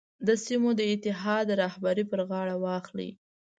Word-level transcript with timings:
د 0.27 0.29
سیمو 0.45 0.69
د 0.79 0.81
اتحاد 0.93 1.47
رهبري 1.61 2.03
پر 2.11 2.19
غاړه 2.29 2.55
واخلي. 2.63 3.09